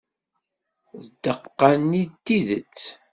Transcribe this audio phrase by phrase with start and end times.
[1.01, 2.79] D ddeqqa-nni n tidet.